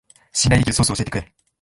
[0.33, 1.31] 信頼できるソースを教えてくれ